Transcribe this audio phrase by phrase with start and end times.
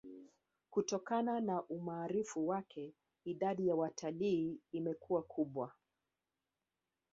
[0.69, 2.93] Kutokana na umaarufu wake
[3.25, 5.71] idadi ya watalii imakuwa kubwa